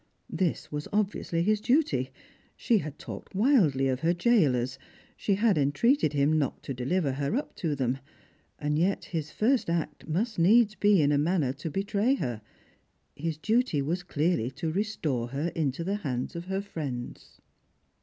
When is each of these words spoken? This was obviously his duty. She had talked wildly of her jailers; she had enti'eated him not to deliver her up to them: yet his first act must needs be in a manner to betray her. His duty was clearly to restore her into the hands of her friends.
This 0.31 0.71
was 0.71 0.87
obviously 0.91 1.43
his 1.43 1.61
duty. 1.61 2.09
She 2.57 2.79
had 2.79 2.97
talked 2.97 3.35
wildly 3.35 3.87
of 3.87 3.99
her 3.99 4.15
jailers; 4.15 4.79
she 5.15 5.35
had 5.35 5.57
enti'eated 5.57 6.13
him 6.13 6.39
not 6.39 6.63
to 6.63 6.73
deliver 6.73 7.11
her 7.11 7.35
up 7.35 7.55
to 7.57 7.75
them: 7.75 7.99
yet 8.67 9.05
his 9.05 9.29
first 9.29 9.69
act 9.69 10.07
must 10.07 10.39
needs 10.39 10.73
be 10.73 11.03
in 11.03 11.11
a 11.11 11.19
manner 11.19 11.53
to 11.53 11.69
betray 11.69 12.15
her. 12.15 12.41
His 13.15 13.37
duty 13.37 13.79
was 13.83 14.01
clearly 14.01 14.49
to 14.49 14.71
restore 14.71 15.27
her 15.27 15.49
into 15.49 15.83
the 15.83 15.97
hands 15.97 16.35
of 16.35 16.45
her 16.45 16.61
friends. 16.63 17.39